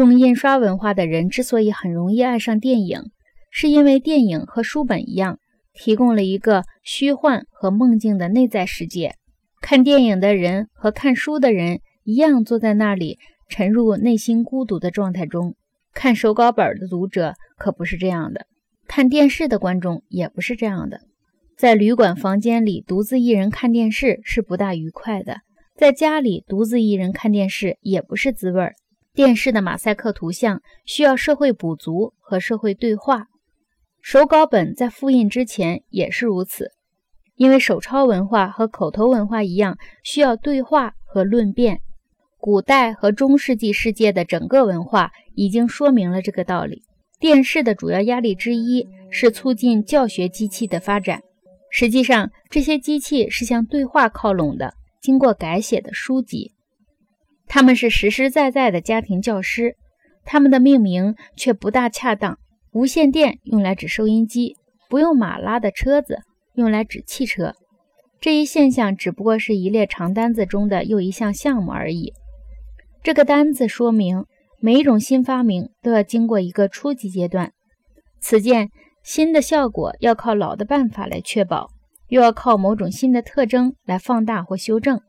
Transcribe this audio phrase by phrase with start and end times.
[0.00, 3.02] 重印刷文化的人之所以很容易爱上电影，
[3.50, 5.38] 是因为电影和书本一样，
[5.74, 9.16] 提供了一个虚幻和梦境的内在世界。
[9.60, 13.18] 看电影的人和看书的人一样，坐在那里
[13.50, 15.54] 沉入内心孤独的状态中。
[15.92, 18.46] 看手稿本的读者可不是这样的，
[18.88, 21.02] 看电视的观众也不是这样的。
[21.58, 25.40] 在旅馆房间里独自一人看电视是不大愉快的，
[25.76, 28.76] 在家里独自一人看电视也不是滋味儿。
[29.12, 33.26] 电视的马赛克图像需要社会补足和社会对话，
[34.00, 36.70] 手稿本在复印之前也是如此。
[37.36, 41.80] 因为手抄文化和口头文化一样，需要对话和论辩。
[42.38, 46.82] 古代和中世纪世界的整个文化已经说明了这个道理。
[47.18, 51.22] 电视的主要压力之一是促进教学机器的发展。
[51.70, 56.52] 实际上，这些机器是向对话靠拢的，经过改写的书籍。
[57.52, 59.74] 他们是实实在在的家庭教师，
[60.24, 62.38] 他们的命名却不大恰当。
[62.70, 64.56] 无线电用来指收音机，
[64.88, 66.20] 不用马拉的车子。
[66.54, 67.54] 用来指汽车，
[68.20, 72.12] 这一现象只不过是一列长单子中的又一项项目而已。
[73.02, 74.26] 这个单子说明，
[74.60, 77.52] 每一种新发明都要经过一个初级阶段。
[78.20, 78.68] 此见
[79.02, 81.70] 新的效果要靠老的办法来确保，
[82.08, 85.00] 又要靠某种新的特征来放大或修正。